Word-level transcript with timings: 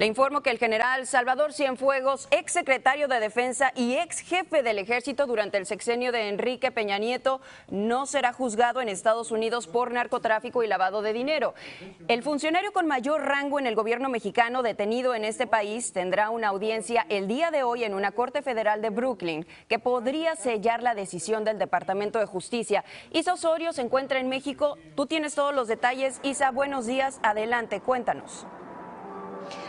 Le 0.00 0.06
informo 0.06 0.40
que 0.40 0.48
el 0.48 0.56
general 0.56 1.06
Salvador 1.06 1.52
Cienfuegos, 1.52 2.26
ex 2.30 2.52
secretario 2.52 3.06
de 3.06 3.20
Defensa 3.20 3.70
y 3.74 3.96
ex 3.96 4.20
jefe 4.20 4.62
del 4.62 4.78
ejército 4.78 5.26
durante 5.26 5.58
el 5.58 5.66
sexenio 5.66 6.10
de 6.10 6.30
Enrique 6.30 6.70
Peña 6.70 6.96
Nieto, 6.96 7.42
no 7.68 8.06
será 8.06 8.32
juzgado 8.32 8.80
en 8.80 8.88
Estados 8.88 9.30
Unidos 9.30 9.66
por 9.66 9.92
narcotráfico 9.92 10.62
y 10.62 10.68
lavado 10.68 11.02
de 11.02 11.12
dinero. 11.12 11.52
El 12.08 12.22
funcionario 12.22 12.72
con 12.72 12.86
mayor 12.86 13.20
rango 13.20 13.58
en 13.58 13.66
el 13.66 13.74
gobierno 13.74 14.08
mexicano 14.08 14.62
detenido 14.62 15.14
en 15.14 15.26
este 15.26 15.46
país 15.46 15.92
tendrá 15.92 16.30
una 16.30 16.48
audiencia 16.48 17.04
el 17.10 17.28
día 17.28 17.50
de 17.50 17.62
hoy 17.62 17.84
en 17.84 17.92
una 17.92 18.12
corte 18.12 18.40
federal 18.40 18.80
de 18.80 18.88
Brooklyn 18.88 19.46
que 19.68 19.78
podría 19.78 20.34
sellar 20.34 20.82
la 20.82 20.94
decisión 20.94 21.44
del 21.44 21.58
Departamento 21.58 22.18
de 22.18 22.24
Justicia. 22.24 22.86
Isa 23.10 23.34
Osorio 23.34 23.74
se 23.74 23.82
encuentra 23.82 24.18
en 24.18 24.30
México. 24.30 24.78
Tú 24.96 25.04
tienes 25.04 25.34
todos 25.34 25.54
los 25.54 25.68
detalles. 25.68 26.20
Isa, 26.22 26.52
buenos 26.52 26.86
días. 26.86 27.20
Adelante, 27.22 27.82
cuéntanos. 27.82 28.46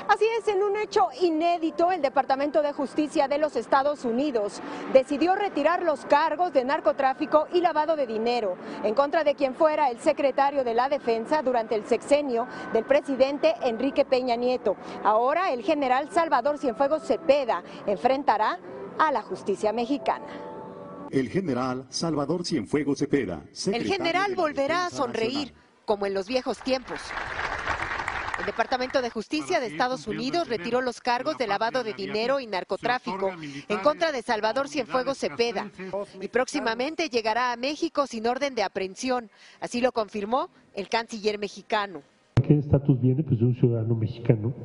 Así 0.07 0.25
es, 0.39 0.47
en 0.47 0.63
un 0.63 0.75
hecho 0.77 1.07
inédito, 1.21 1.91
el 1.91 2.01
Departamento 2.01 2.61
de 2.61 2.73
Justicia 2.73 3.27
de 3.27 3.37
los 3.37 3.55
Estados 3.55 4.05
Unidos 4.05 4.61
decidió 4.93 5.35
retirar 5.35 5.83
los 5.83 6.05
cargos 6.05 6.53
de 6.53 6.65
narcotráfico 6.65 7.47
y 7.53 7.61
lavado 7.61 7.95
de 7.95 8.07
dinero 8.07 8.57
en 8.83 8.93
contra 8.93 9.23
de 9.23 9.35
quien 9.35 9.55
fuera 9.55 9.89
el 9.89 9.99
secretario 9.99 10.63
de 10.63 10.73
la 10.73 10.89
Defensa 10.89 11.41
durante 11.41 11.75
el 11.75 11.85
sexenio 11.85 12.47
del 12.73 12.85
presidente 12.85 13.55
Enrique 13.61 14.05
Peña 14.05 14.35
Nieto. 14.35 14.75
Ahora 15.03 15.51
el 15.51 15.63
general 15.63 16.09
Salvador 16.11 16.57
Cienfuegos 16.57 17.03
Cepeda 17.03 17.63
enfrentará 17.85 18.59
a 18.97 19.11
la 19.11 19.21
justicia 19.21 19.73
mexicana. 19.73 20.25
El 21.09 21.29
general 21.29 21.85
Salvador 21.89 22.45
Cienfuegos 22.45 22.99
Cepeda. 22.99 23.43
El 23.65 23.83
general 23.83 24.35
volverá 24.35 24.85
a 24.85 24.89
sonreír, 24.89 25.53
como 25.85 26.05
en 26.05 26.13
los 26.13 26.27
viejos 26.27 26.59
tiempos. 26.59 26.99
El 28.41 28.47
Departamento 28.47 29.03
de 29.03 29.11
Justicia 29.11 29.59
de 29.59 29.67
Estados 29.67 30.07
Unidos 30.07 30.49
retiró 30.49 30.81
los 30.81 30.99
cargos 30.99 31.37
de 31.37 31.45
lavado 31.45 31.83
de 31.83 31.93
dinero 31.93 32.39
y 32.39 32.47
narcotráfico 32.47 33.29
en 33.69 33.79
contra 33.83 34.11
de 34.11 34.23
Salvador 34.23 34.67
Cienfuegos 34.67 35.19
Cepeda 35.19 35.69
y 36.19 36.27
próximamente 36.27 37.07
llegará 37.07 37.51
a 37.51 37.55
México 37.55 38.07
sin 38.07 38.25
orden 38.25 38.55
de 38.55 38.63
aprehensión. 38.63 39.29
Así 39.59 39.79
lo 39.79 39.91
confirmó 39.91 40.49
el 40.73 40.89
canciller 40.89 41.37
mexicano. 41.37 42.01
¿Qué 42.43 42.57
estatus 42.57 42.99
viene? 42.99 43.21
Pues 43.21 43.39
de 43.39 43.45
un 43.45 43.55
ciudadano 43.55 43.93
mexicano 43.93 44.55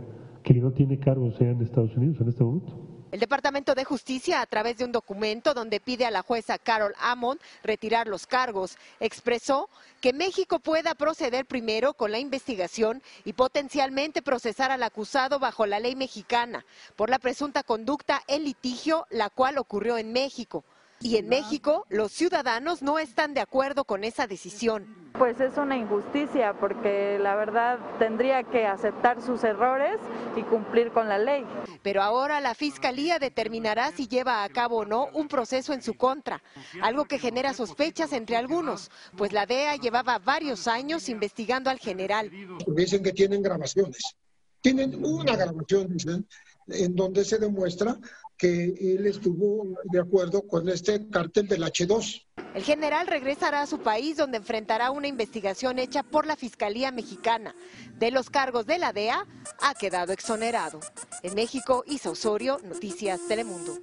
que 0.42 0.54
no 0.54 0.70
tiene 0.70 0.98
cargos 0.98 1.38
en 1.42 1.60
Estados 1.60 1.94
Unidos 1.98 2.16
en 2.22 2.30
este 2.30 2.44
momento. 2.44 2.85
El 3.16 3.20
Departamento 3.20 3.74
de 3.74 3.86
Justicia, 3.86 4.42
a 4.42 4.46
través 4.46 4.76
de 4.76 4.84
un 4.84 4.92
documento 4.92 5.54
donde 5.54 5.80
pide 5.80 6.04
a 6.04 6.10
la 6.10 6.20
jueza 6.20 6.58
Carol 6.58 6.94
Amon 6.98 7.40
retirar 7.62 8.08
los 8.08 8.26
cargos, 8.26 8.76
expresó 9.00 9.70
que 10.02 10.12
México 10.12 10.58
pueda 10.58 10.94
proceder 10.94 11.46
primero 11.46 11.94
con 11.94 12.12
la 12.12 12.18
investigación 12.18 13.02
y 13.24 13.32
potencialmente 13.32 14.20
procesar 14.20 14.70
al 14.70 14.82
acusado 14.82 15.38
bajo 15.38 15.64
la 15.64 15.80
ley 15.80 15.96
mexicana 15.96 16.66
por 16.94 17.08
la 17.08 17.18
presunta 17.18 17.62
conducta 17.62 18.22
en 18.26 18.44
litigio, 18.44 19.06
la 19.08 19.30
cual 19.30 19.56
ocurrió 19.56 19.96
en 19.96 20.12
México. 20.12 20.62
Y 21.00 21.16
en 21.16 21.28
México 21.28 21.86
los 21.88 22.12
ciudadanos 22.12 22.82
no 22.82 22.98
están 22.98 23.34
de 23.34 23.40
acuerdo 23.40 23.84
con 23.84 24.04
esa 24.04 24.26
decisión. 24.26 25.06
Pues 25.18 25.40
es 25.40 25.56
una 25.56 25.76
injusticia 25.76 26.54
porque 26.54 27.18
la 27.18 27.36
verdad 27.36 27.78
tendría 27.98 28.42
que 28.42 28.66
aceptar 28.66 29.22
sus 29.22 29.44
errores 29.44 29.98
y 30.36 30.42
cumplir 30.42 30.90
con 30.90 31.08
la 31.08 31.16
ley. 31.16 31.44
Pero 31.82 32.02
ahora 32.02 32.40
la 32.40 32.54
Fiscalía 32.54 33.18
determinará 33.18 33.92
si 33.92 34.08
lleva 34.08 34.44
a 34.44 34.48
cabo 34.48 34.78
o 34.78 34.84
no 34.84 35.08
un 35.14 35.28
proceso 35.28 35.72
en 35.72 35.82
su 35.82 35.94
contra, 35.94 36.42
algo 36.82 37.06
que 37.06 37.18
genera 37.18 37.54
sospechas 37.54 38.12
entre 38.12 38.36
algunos, 38.36 38.90
pues 39.16 39.32
la 39.32 39.46
DEA 39.46 39.76
llevaba 39.76 40.18
varios 40.18 40.68
años 40.68 41.08
investigando 41.08 41.70
al 41.70 41.78
general. 41.78 42.30
Dicen 42.66 43.02
que 43.02 43.12
tienen 43.12 43.42
grabaciones. 43.42 44.16
Tienen 44.60 45.02
una 45.04 45.36
grabación, 45.36 45.96
dicen, 45.96 46.26
en 46.68 46.94
donde 46.94 47.24
se 47.24 47.38
demuestra 47.38 47.98
que 48.36 48.74
él 48.78 49.06
estuvo 49.06 49.76
de 49.84 50.00
acuerdo 50.00 50.46
con 50.46 50.68
este 50.68 51.08
cártel 51.08 51.48
del 51.48 51.62
H2. 51.62 52.26
El 52.54 52.62
general 52.62 53.06
regresará 53.06 53.62
a 53.62 53.66
su 53.66 53.80
país 53.80 54.16
donde 54.16 54.38
enfrentará 54.38 54.90
una 54.90 55.08
investigación 55.08 55.78
hecha 55.78 56.02
por 56.02 56.26
la 56.26 56.36
Fiscalía 56.36 56.90
Mexicana. 56.90 57.54
De 57.98 58.10
los 58.10 58.30
cargos 58.30 58.66
de 58.66 58.78
la 58.78 58.92
DEA 58.92 59.26
ha 59.60 59.74
quedado 59.74 60.12
exonerado. 60.12 60.80
En 61.22 61.34
México, 61.34 61.84
Isa 61.86 62.10
Osorio, 62.10 62.58
Noticias 62.62 63.20
Telemundo. 63.28 63.78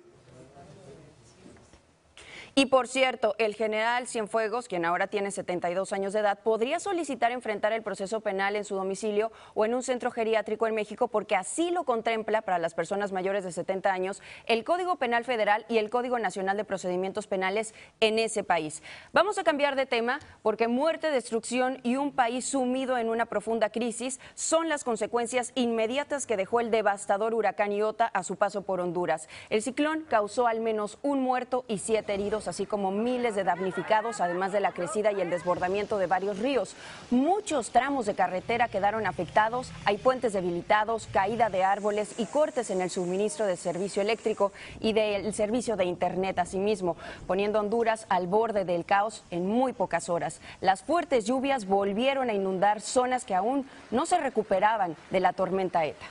Y 2.55 2.67
por 2.67 2.87
cierto, 2.87 3.33
el 3.39 3.55
general 3.55 4.07
Cienfuegos, 4.07 4.67
quien 4.67 4.85
ahora 4.85 5.07
tiene 5.07 5.31
72 5.31 5.91
años 5.91 6.13
de 6.13 6.19
edad, 6.19 6.37
podría 6.43 6.79
solicitar 6.79 7.31
enfrentar 7.31 7.73
el 7.73 7.81
proceso 7.81 8.21
penal 8.21 8.55
en 8.55 8.63
su 8.63 8.75
domicilio 8.75 9.31
o 9.55 9.65
en 9.65 9.73
un 9.73 9.81
centro 9.81 10.11
geriátrico 10.11 10.67
en 10.67 10.75
México 10.75 11.07
porque 11.07 11.35
así 11.35 11.71
lo 11.71 11.83
contempla 11.83 12.43
para 12.43 12.59
las 12.59 12.75
personas 12.75 13.11
mayores 13.11 13.43
de 13.43 13.51
70 13.51 13.91
años 13.91 14.21
el 14.45 14.63
Código 14.63 14.97
Penal 14.97 15.25
Federal 15.25 15.65
y 15.67 15.79
el 15.79 15.89
Código 15.89 16.19
Nacional 16.19 16.55
de 16.55 16.63
Procedimientos 16.63 17.25
Penales 17.25 17.73
en 18.01 18.19
ese 18.19 18.43
país. 18.43 18.83
Vamos 19.13 19.39
a 19.39 19.43
cambiar 19.43 19.75
de 19.75 19.87
tema 19.87 20.19
porque 20.43 20.67
muerte, 20.67 21.09
destrucción 21.09 21.79
y 21.81 21.95
un 21.95 22.11
país 22.11 22.45
sumido 22.45 22.99
en 22.99 23.09
una 23.09 23.25
profunda 23.25 23.71
crisis 23.71 24.19
son 24.35 24.69
las 24.69 24.83
consecuencias 24.83 25.53
inmediatas 25.55 26.27
que 26.27 26.37
dejó 26.37 26.59
el 26.59 26.69
devastador 26.69 27.33
huracán 27.33 27.71
Iota 27.71 28.05
a 28.05 28.21
su 28.21 28.35
paso 28.35 28.61
por 28.61 28.79
Honduras. 28.79 29.27
El 29.49 29.63
ciclón 29.63 30.05
causó 30.07 30.45
al 30.45 30.59
menos 30.59 30.99
un 31.01 31.19
muerto 31.21 31.65
y 31.67 31.79
siete 31.79 32.13
heridos 32.13 32.42
así 32.47 32.65
como 32.65 32.91
miles 32.91 33.35
de 33.35 33.43
damnificados, 33.43 34.21
además 34.21 34.51
de 34.51 34.59
la 34.59 34.71
crecida 34.71 35.11
y 35.11 35.21
el 35.21 35.29
desbordamiento 35.29 35.97
de 35.97 36.07
varios 36.07 36.39
ríos. 36.39 36.75
Muchos 37.11 37.71
tramos 37.71 38.05
de 38.05 38.15
carretera 38.15 38.67
quedaron 38.67 39.05
afectados, 39.05 39.71
hay 39.85 39.97
puentes 39.97 40.33
debilitados, 40.33 41.07
caída 41.11 41.49
de 41.49 41.63
árboles 41.63 42.19
y 42.19 42.25
cortes 42.25 42.69
en 42.69 42.81
el 42.81 42.89
suministro 42.89 43.45
de 43.45 43.57
servicio 43.57 44.01
eléctrico 44.01 44.51
y 44.79 44.93
del 44.93 45.33
servicio 45.33 45.75
de 45.75 45.85
Internet 45.85 46.39
asimismo, 46.39 46.97
poniendo 47.27 47.59
Honduras 47.59 48.05
al 48.09 48.27
borde 48.27 48.65
del 48.65 48.85
caos 48.85 49.23
en 49.31 49.47
muy 49.47 49.73
pocas 49.73 50.09
horas. 50.09 50.39
Las 50.61 50.83
fuertes 50.83 51.25
lluvias 51.25 51.65
volvieron 51.65 52.29
a 52.29 52.33
inundar 52.33 52.81
zonas 52.81 53.25
que 53.25 53.35
aún 53.35 53.67
no 53.91 54.05
se 54.05 54.17
recuperaban 54.17 54.95
de 55.09 55.19
la 55.19 55.33
tormenta 55.33 55.85
ETA. 55.85 56.05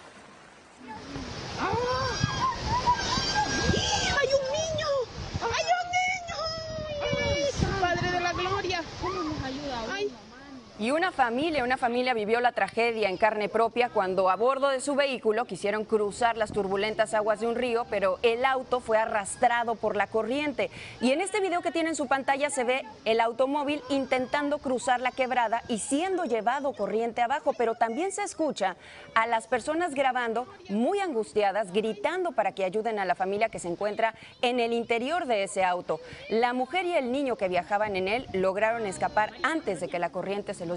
Y 10.82 10.90
una 10.90 11.12
familia, 11.12 11.62
una 11.62 11.76
familia 11.76 12.12
vivió 12.12 12.40
la 12.40 12.50
tragedia 12.50 13.08
en 13.08 13.16
carne 13.16 13.48
propia 13.48 13.88
cuando 13.88 14.28
a 14.28 14.34
bordo 14.34 14.68
de 14.68 14.80
su 14.80 14.96
vehículo 14.96 15.44
quisieron 15.44 15.84
cruzar 15.84 16.36
las 16.36 16.50
turbulentas 16.52 17.14
aguas 17.14 17.38
de 17.38 17.46
un 17.46 17.54
río, 17.54 17.86
pero 17.88 18.18
el 18.22 18.44
auto 18.44 18.80
fue 18.80 18.98
arrastrado 18.98 19.76
por 19.76 19.94
la 19.94 20.08
corriente. 20.08 20.72
Y 21.00 21.12
en 21.12 21.20
este 21.20 21.38
video 21.38 21.60
que 21.60 21.70
tiene 21.70 21.90
en 21.90 21.94
su 21.94 22.08
pantalla 22.08 22.50
se 22.50 22.64
ve 22.64 22.84
el 23.04 23.20
automóvil 23.20 23.80
intentando 23.90 24.58
cruzar 24.58 25.00
la 25.00 25.12
quebrada 25.12 25.62
y 25.68 25.78
siendo 25.78 26.24
llevado 26.24 26.72
corriente 26.72 27.22
abajo, 27.22 27.52
pero 27.56 27.76
también 27.76 28.10
se 28.10 28.24
escucha 28.24 28.74
a 29.14 29.28
las 29.28 29.46
personas 29.46 29.94
grabando 29.94 30.48
muy 30.68 30.98
angustiadas, 30.98 31.72
gritando 31.72 32.32
para 32.32 32.56
que 32.56 32.64
ayuden 32.64 32.98
a 32.98 33.04
la 33.04 33.14
familia 33.14 33.50
que 33.50 33.60
se 33.60 33.68
encuentra 33.68 34.16
en 34.40 34.58
el 34.58 34.72
interior 34.72 35.26
de 35.26 35.44
ese 35.44 35.62
auto. 35.62 36.00
La 36.28 36.52
mujer 36.54 36.86
y 36.86 36.96
el 36.96 37.12
niño 37.12 37.36
que 37.36 37.46
viajaban 37.46 37.94
en 37.94 38.08
él 38.08 38.26
lograron 38.32 38.84
escapar 38.84 39.30
antes 39.44 39.78
de 39.78 39.86
que 39.86 40.00
la 40.00 40.10
corriente 40.10 40.54
se 40.54 40.71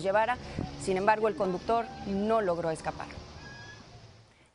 Sin 0.81 0.97
embargo, 0.97 1.27
el 1.27 1.35
conductor 1.35 1.85
no 2.07 2.41
logró 2.41 2.69
escapar. 2.71 3.07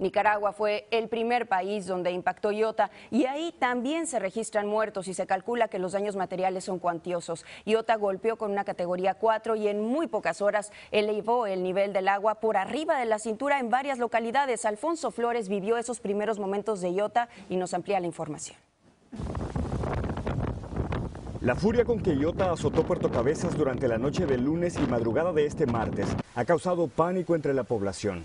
Nicaragua 0.01 0.53
fue 0.53 0.89
el 0.91 1.09
primer 1.09 1.47
país 1.47 1.87
donde 1.87 2.11
impactó 2.11 2.51
Iota 2.51 2.91
y 3.11 3.27
ahí 3.27 3.53
también 3.59 4.07
se 4.07 4.19
registran 4.19 4.67
muertos 4.67 5.09
y 5.09 5.15
se 5.15 5.27
calcula 5.27 5.69
que 5.69 5.79
los 5.79 5.93
daños 5.93 6.17
materiales 6.17 6.65
son 6.65 6.79
cuantiosos. 6.79 7.45
Iota 7.67 7.97
golpeó 7.97 8.37
con 8.37 8.51
una 8.51 8.65
categoría 8.65 9.15
4 9.15 9.57
y 9.57 9.69
en 9.69 9.83
muy 9.83 10.07
pocas 10.07 10.41
horas 10.41 10.73
elevó 10.91 11.47
el 11.47 11.63
nivel 11.63 11.93
del 11.93 12.09
agua 12.09 12.37
por 12.37 12.57
arriba 12.57 12.99
de 12.99 13.05
la 13.05 13.19
cintura 13.19 13.61
en 13.61 13.69
varias 13.69 13.99
localidades. 13.99 14.65
Alfonso 14.65 15.11
Flores 15.11 15.51
vivió 15.51 15.77
esos 15.77 16.01
primeros 16.01 16.39
momentos 16.39 16.81
de 16.81 16.95
Iota 16.95 17.29
y 17.51 17.57
nos 17.57 17.75
amplía 17.75 18.01
la 18.01 18.07
información. 18.07 18.57
La 21.43 21.55
furia 21.55 21.87
con 21.87 22.01
que 22.01 22.15
Iota 22.15 22.53
azotó 22.53 22.83
Puerto 22.83 23.11
Cabezas 23.11 23.57
durante 23.57 23.89
la 23.89 23.97
noche 23.97 24.27
del 24.27 24.45
lunes 24.45 24.77
y 24.77 24.87
madrugada 24.87 25.33
de 25.33 25.47
este 25.47 25.65
martes 25.65 26.15
ha 26.35 26.45
causado 26.45 26.87
pánico 26.87 27.35
entre 27.35 27.55
la 27.55 27.63
población. 27.65 28.25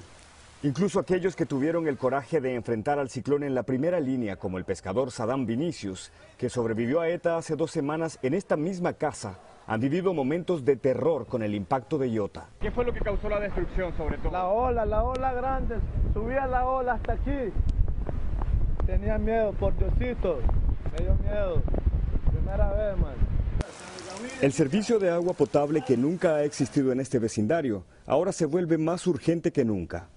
Incluso 0.63 0.99
aquellos 0.99 1.33
que 1.33 1.45
tuvieron 1.45 1.87
el 1.87 1.97
coraje 1.97 2.41
de 2.41 2.55
enfrentar 2.55 2.99
al 2.99 3.09
ciclón 3.09 3.43
en 3.43 3.55
la 3.55 3.63
primera 3.63 4.01
línea, 4.01 4.35
como 4.35 4.57
el 4.57 4.65
pescador 4.65 5.11
Saddam 5.11 5.45
Vinicius, 5.45 6.11
que 6.37 6.49
sobrevivió 6.49 6.99
a 6.99 7.07
ETA 7.07 7.37
hace 7.37 7.55
dos 7.55 7.71
semanas 7.71 8.19
en 8.21 8.33
esta 8.33 8.57
misma 8.57 8.91
casa, 8.91 9.39
han 9.65 9.79
vivido 9.79 10.13
momentos 10.13 10.65
de 10.65 10.75
terror 10.75 11.25
con 11.25 11.41
el 11.41 11.55
impacto 11.55 11.97
de 11.97 12.09
Iota. 12.09 12.49
¿Qué 12.59 12.71
fue 12.71 12.83
lo 12.83 12.91
que 12.91 12.99
causó 12.99 13.29
la 13.29 13.39
destrucción 13.39 13.95
sobre 13.95 14.17
todo? 14.17 14.33
La 14.33 14.47
ola, 14.47 14.85
la 14.85 15.03
ola 15.03 15.31
grande, 15.31 15.75
subía 16.13 16.47
la 16.47 16.67
ola 16.67 16.95
hasta 16.95 17.13
aquí. 17.13 17.53
Tenía 18.85 19.17
miedo, 19.17 19.53
por 19.53 19.73
Diosito, 19.77 20.39
me 20.91 21.05
dio 21.05 21.15
miedo. 21.23 21.61
El 24.41 24.53
servicio 24.53 24.99
de 24.99 25.09
agua 25.09 25.33
potable 25.33 25.83
que 25.85 25.97
nunca 25.97 26.35
ha 26.35 26.43
existido 26.43 26.91
en 26.91 26.99
este 26.99 27.19
vecindario 27.19 27.85
ahora 28.05 28.31
se 28.31 28.45
vuelve 28.45 28.77
más 28.77 29.07
urgente 29.07 29.51
que 29.51 29.65
nunca. 29.65 30.09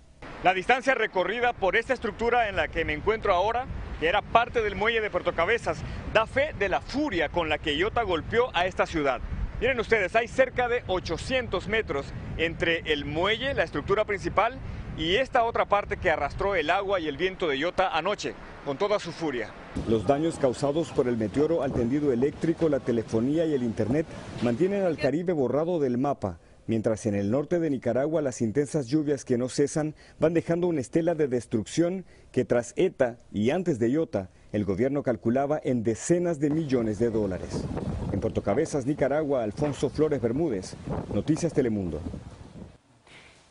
La 0.43 0.55
distancia 0.55 0.95
recorrida 0.95 1.53
por 1.53 1.77
esta 1.77 1.95
estructura 1.95 2.49
en 2.49 2.57
la 2.57 2.69
que 2.69 2.85
me 2.85 2.93
encuentro 2.93 3.33
ahora, 3.33 3.67
que 3.99 4.09
era 4.09 4.23
parte 4.23 4.63
del 4.63 4.77
muelle 4.77 5.01
de 5.01 5.11
Puerto 5.11 5.35
Cabezas, 5.35 5.79
da 6.13 6.27
fe 6.27 6.53
de 6.59 6.69
la 6.69 6.81
furia 6.81 7.29
con 7.29 7.49
la 7.49 7.59
que 7.59 7.77
Iota 7.77 8.03
golpeó 8.03 8.55
a 8.55 8.67
esta 8.67 8.87
ciudad. 8.87 9.21
Miren 9.61 9.81
ustedes, 9.81 10.15
hay 10.15 10.29
cerca 10.29 10.69
de 10.69 10.85
800 10.87 11.67
metros 11.67 12.07
entre 12.37 12.93
el 12.93 13.05
muelle, 13.05 13.55
la 13.55 13.65
estructura 13.65 14.05
principal, 14.05 14.59
y 14.99 15.15
esta 15.15 15.45
otra 15.45 15.65
parte 15.67 15.97
que 15.97 16.11
arrastró 16.11 16.55
el 16.57 16.71
agua 16.71 16.99
y 17.01 17.07
el 17.09 17.17
viento 17.17 17.49
de 17.49 17.59
Iota 17.59 17.97
anoche, 17.97 18.35
con 18.65 18.77
toda 18.77 18.99
su 18.99 19.13
furia. 19.13 19.51
Los 19.89 20.07
daños 20.07 20.39
causados 20.39 20.91
por 20.91 21.07
el 21.07 21.17
meteoro 21.17 21.63
al 21.63 21.73
tendido 21.73 22.13
eléctrico, 22.13 22.69
la 22.69 22.81
telefonía 22.81 23.47
y 23.47 23.55
el 23.55 23.63
internet 23.63 24.07
mantienen 24.43 24.85
al 24.85 24.99
Caribe 24.99 25.33
borrado 25.33 25.79
del 25.79 25.99
mapa 25.99 26.39
mientras 26.69 27.07
en 27.07 27.17
el 27.17 27.31
norte 27.33 27.59
de 27.59 27.71
Nicaragua 27.71 28.23
las 28.23 28.41
intensas 28.41 28.87
lluvias 28.87 29.25
que 29.25 29.39
no 29.39 29.49
cesan 29.49 29.95
van 30.21 30.35
dejando 30.35 30.69
una 30.69 30.81
estela 30.81 31.17
de 31.17 31.27
destrucción 31.27 32.05
que 32.31 32.45
tras 32.45 32.75
ETA 32.77 33.17
y 33.33 33.51
antes 33.51 33.81
de 33.81 33.91
IOTA, 33.91 34.29
el 34.53 34.65
gobierno 34.65 35.03
calculaba 35.03 35.61
en 35.65 35.83
decenas 35.83 36.39
de 36.39 36.51
millones 36.51 36.99
de 36.99 37.11
dólares. 37.11 37.65
En 38.13 38.21
Puerto 38.21 38.43
Cabezas, 38.43 38.87
Nicaragua, 38.87 39.43
Alfonso 39.43 39.91
Flores 39.91 40.21
Bermúdez, 40.21 40.75
Noticias 41.13 41.53
Telemundo. 41.53 42.01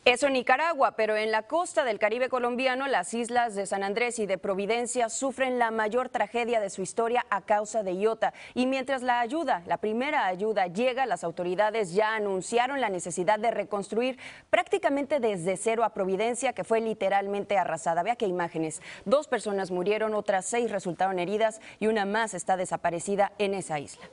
Eso 0.08 0.26
en 0.26 0.32
Nicaragua, 0.32 0.92
pero 0.92 1.18
en 1.18 1.30
la 1.30 1.42
costa 1.42 1.84
del 1.84 1.98
Caribe 1.98 2.30
colombiano, 2.30 2.86
las 2.86 3.12
islas 3.12 3.54
de 3.54 3.66
San 3.66 3.82
Andrés 3.82 4.18
y 4.18 4.24
de 4.24 4.38
Providencia 4.38 5.10
sufren 5.10 5.58
la 5.58 5.70
mayor 5.70 6.08
tragedia 6.08 6.60
de 6.60 6.70
su 6.70 6.80
historia 6.80 7.26
a 7.28 7.42
causa 7.42 7.82
de 7.82 7.92
Iota. 7.92 8.32
Y 8.54 8.64
mientras 8.64 9.02
la 9.02 9.20
ayuda, 9.20 9.62
la 9.66 9.76
primera 9.76 10.24
ayuda 10.24 10.66
llega, 10.66 11.04
las 11.04 11.24
autoridades 11.24 11.92
ya 11.92 12.14
anunciaron 12.14 12.80
la 12.80 12.88
necesidad 12.88 13.38
de 13.38 13.50
reconstruir 13.50 14.18
prácticamente 14.48 15.20
desde 15.20 15.58
cero 15.58 15.84
a 15.84 15.92
Providencia, 15.92 16.54
que 16.54 16.64
fue 16.64 16.80
literalmente 16.80 17.58
arrasada. 17.58 18.02
Vea 18.02 18.16
qué 18.16 18.24
imágenes. 18.24 18.80
Dos 19.04 19.28
personas 19.28 19.70
murieron, 19.70 20.14
otras 20.14 20.46
seis 20.46 20.70
resultaron 20.70 21.18
heridas 21.18 21.60
y 21.80 21.86
una 21.86 22.06
más 22.06 22.32
está 22.32 22.56
desaparecida 22.56 23.32
en 23.36 23.52
esa 23.52 23.78
isla. 23.78 24.08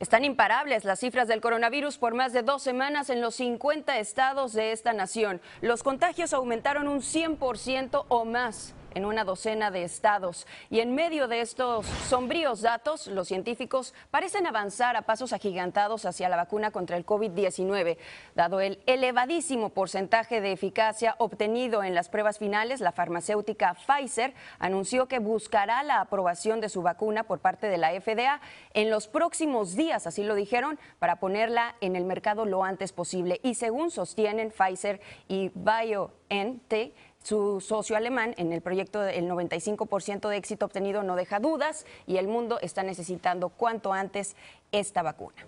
Están 0.00 0.24
imparables 0.24 0.86
las 0.86 1.00
cifras 1.00 1.28
del 1.28 1.42
coronavirus 1.42 1.98
por 1.98 2.14
más 2.14 2.32
de 2.32 2.42
dos 2.42 2.62
semanas 2.62 3.10
en 3.10 3.20
los 3.20 3.34
50 3.34 3.98
estados 3.98 4.54
de 4.54 4.72
esta 4.72 4.94
nación. 4.94 5.42
Los 5.60 5.82
contagios 5.82 6.32
aumentaron 6.32 6.88
un 6.88 7.00
100% 7.00 8.06
o 8.08 8.24
más 8.24 8.72
en 8.94 9.04
una 9.04 9.24
docena 9.24 9.70
de 9.70 9.84
estados. 9.84 10.46
Y 10.68 10.80
en 10.80 10.94
medio 10.94 11.28
de 11.28 11.40
estos 11.40 11.86
sombríos 12.08 12.62
datos, 12.62 13.06
los 13.06 13.28
científicos 13.28 13.94
parecen 14.10 14.46
avanzar 14.46 14.96
a 14.96 15.02
pasos 15.02 15.32
agigantados 15.32 16.04
hacia 16.04 16.28
la 16.28 16.36
vacuna 16.36 16.70
contra 16.70 16.96
el 16.96 17.06
COVID-19. 17.06 17.96
Dado 18.34 18.60
el 18.60 18.80
elevadísimo 18.86 19.70
porcentaje 19.70 20.40
de 20.40 20.52
eficacia 20.52 21.14
obtenido 21.18 21.82
en 21.82 21.94
las 21.94 22.08
pruebas 22.08 22.38
finales, 22.38 22.80
la 22.80 22.92
farmacéutica 22.92 23.74
Pfizer 23.74 24.34
anunció 24.58 25.06
que 25.06 25.18
buscará 25.18 25.82
la 25.82 26.00
aprobación 26.00 26.60
de 26.60 26.68
su 26.68 26.82
vacuna 26.82 27.24
por 27.24 27.40
parte 27.40 27.68
de 27.68 27.78
la 27.78 27.90
FDA 28.00 28.40
en 28.74 28.90
los 28.90 29.08
próximos 29.08 29.76
días, 29.76 30.06
así 30.06 30.22
lo 30.22 30.34
dijeron, 30.34 30.78
para 30.98 31.16
ponerla 31.16 31.74
en 31.80 31.96
el 31.96 32.04
mercado 32.04 32.44
lo 32.44 32.64
antes 32.64 32.92
posible. 32.92 33.40
Y 33.42 33.54
según 33.54 33.90
sostienen 33.90 34.50
Pfizer 34.50 35.00
y 35.28 35.50
BioNTech, 35.54 36.94
su 37.22 37.60
socio 37.60 37.96
alemán 37.96 38.34
en 38.38 38.52
el 38.52 38.60
proyecto 38.60 39.04
el 39.04 39.28
95% 39.28 40.28
de 40.28 40.36
éxito 40.36 40.66
obtenido 40.66 41.02
no 41.02 41.16
deja 41.16 41.38
dudas 41.38 41.86
y 42.06 42.16
el 42.16 42.28
mundo 42.28 42.58
está 42.60 42.82
necesitando 42.82 43.50
cuanto 43.50 43.92
antes 43.92 44.36
esta 44.72 45.02
vacuna. 45.02 45.46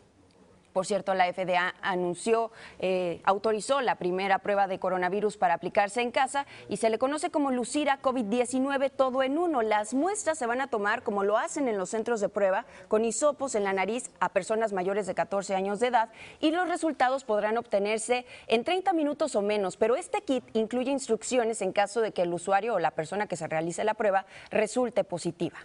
Por 0.73 0.87
cierto, 0.87 1.15
la 1.15 1.31
FDA 1.33 1.75
anunció, 1.83 2.51
eh, 2.79 3.21
autorizó 3.25 3.81
la 3.83 3.97
primera 3.97 4.39
prueba 4.39 4.67
de 4.67 4.79
coronavirus 4.79 5.37
para 5.37 5.55
aplicarse 5.55 6.01
en 6.01 6.11
casa 6.11 6.47
y 6.69 6.79
se 6.79 6.89
le 6.89 6.99
conoce 6.99 7.31
como 7.31 7.51
Lucira 7.51 8.01
COVID-19 8.01 8.91
todo 8.91 9.23
en 9.23 9.37
uno. 9.37 9.63
Las 9.63 9.93
muestras 9.93 10.39
se 10.39 10.47
van 10.47 10.61
a 10.61 10.69
tomar 10.69 11.03
como 11.03 11.25
lo 11.25 11.37
hacen 11.37 11.69
en 11.69 11.77
los 11.77 11.91
centros 11.91 12.21
de 12.21 12.29
prueba, 12.29 12.65
con 12.89 13.05
hisopos 13.05 13.55
en 13.55 13.65
la 13.65 13.73
nariz 13.73 14.11
a 14.21 14.31
personas 14.31 14.73
mayores 14.73 15.07
de 15.07 15.15
14 15.15 15.55
años 15.55 15.81
de 15.81 15.89
edad 15.89 16.09
y 16.41 16.51
los 16.51 16.69
resultados 16.69 17.25
podrán 17.25 17.59
obtenerse 17.59 18.25
en 18.47 18.65
30 18.65 18.93
minutos 18.95 19.37
o 19.37 19.43
menos. 19.43 19.77
Pero 19.77 19.97
este 19.97 20.23
kit 20.23 20.45
incluye 20.55 20.91
instrucciones 20.91 21.61
en 21.61 21.73
caso 21.73 22.01
de 22.01 22.13
que 22.13 22.23
el 22.23 22.33
usuario 22.33 22.75
o 22.75 22.79
la 22.79 22.93
persona 22.93 23.27
que 23.27 23.37
se 23.37 23.47
realice 23.47 23.85
la 23.85 23.95
prueba 23.95 24.25
resulte 24.51 25.05
positiva. 25.05 25.59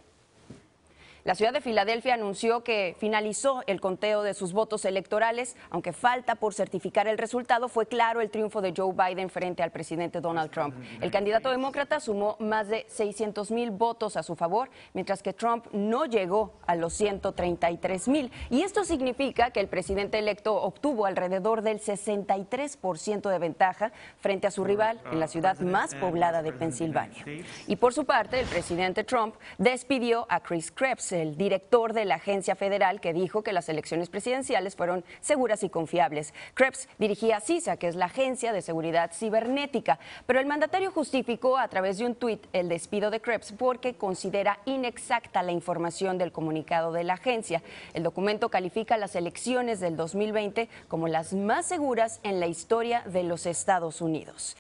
La 1.27 1.35
ciudad 1.35 1.51
de 1.51 1.59
Filadelfia 1.59 2.13
anunció 2.13 2.63
que 2.63 2.95
finalizó 2.97 3.62
el 3.68 3.81
conteo 3.81 4.24
de 4.24 4.33
sus 4.33 4.53
votos 4.53 4.85
electorales, 4.85 5.57
aunque 5.69 5.91
falta 5.91 6.35
por 6.35 6.53
certificar 6.53 7.06
el 7.09 7.18
resultado, 7.18 7.68
fue 7.68 7.85
claro 7.85 8.21
el 8.21 8.29
triunfo 8.29 8.62
de 8.62 8.74
Joe 8.74 8.94
Biden 8.94 9.29
frente 9.29 9.62
al 9.62 9.71
presidente 9.71 10.21
Donald 10.21 10.51
Trump. 10.51 10.74
El 11.01 11.12
candidato 11.12 11.51
demócrata 11.51 12.00
sumó 12.00 12.38
más 12.39 12.69
de 12.69 12.85
600 12.88 13.51
mil 13.51 13.71
votos 13.71 14.15
a 14.15 14.24
su 14.24 14.38
favor, 14.38 14.69
mientras 14.94 15.21
que 15.21 15.33
Trump 15.33 15.65
no 15.74 16.06
llegó 16.06 16.53
a 16.65 16.77
los 16.77 16.94
133 16.94 18.07
mil. 18.07 18.31
Y 18.50 18.62
esto 18.62 18.85
significa 18.85 19.51
que 19.51 19.59
el 19.59 19.68
presidente 19.68 20.19
electo 20.19 20.56
obtuvo 20.56 21.06
alrededor 21.06 21.62
del 21.62 21.81
63% 21.81 23.29
de 23.29 23.39
ventaja 23.39 23.91
frente 24.21 24.47
a 24.47 24.51
su 24.51 24.63
rival 24.63 25.01
en 25.12 25.19
la 25.19 25.27
ciudad 25.27 25.59
más 25.59 25.94
poblada 25.94 26.41
de 26.41 26.53
Pensilvania. 26.53 27.25
Y 27.68 27.75
por 27.75 27.94
su 27.94 28.06
parte, 28.06 28.39
el 28.39 28.45
presidente 28.45 29.03
Trump 29.03 29.35
despidió 29.57 30.25
a 30.29 30.39
Chris 30.39 30.71
Krebs, 30.71 31.16
el 31.17 31.37
director 31.37 31.93
de 31.93 32.05
la 32.05 32.15
agencia 32.15 32.55
federal 32.55 33.01
que 33.01 33.13
dijo 33.13 33.41
que 33.41 33.53
las 33.53 33.69
elecciones 33.69 34.09
presidenciales 34.09 34.75
fueron 34.75 35.03
seguras 35.21 35.63
y 35.63 35.69
confiables. 35.69 36.33
Krebs 36.53 36.87
dirigía 36.97 37.39
CISA, 37.39 37.77
que 37.77 37.87
es 37.87 37.95
la 37.95 38.05
Agencia 38.05 38.53
de 38.53 38.61
Seguridad 38.61 39.11
Cibernética, 39.13 39.99
pero 40.25 40.39
el 40.39 40.45
mandatario 40.45 40.91
justificó 40.91 41.57
a 41.57 41.67
través 41.67 41.97
de 41.97 42.05
un 42.05 42.15
tuit 42.15 42.45
el 42.53 42.69
despido 42.69 43.11
de 43.11 43.19
Krebs 43.19 43.53
porque 43.57 43.95
considera 43.95 44.59
inexacta 44.65 45.43
la 45.43 45.51
información 45.51 46.17
del 46.17 46.31
comunicado 46.31 46.91
de 46.91 47.03
la 47.03 47.13
agencia. 47.13 47.61
El 47.93 48.03
documento 48.03 48.49
califica 48.49 48.97
las 48.97 49.15
elecciones 49.15 49.79
del 49.79 49.95
2020 49.95 50.69
como 50.87 51.07
las 51.07 51.33
más 51.33 51.65
seguras 51.65 52.19
en 52.23 52.39
la 52.39 52.47
historia 52.47 53.03
de 53.05 53.23
los 53.23 53.45
Estados 53.45 54.01
Unidos. 54.01 54.55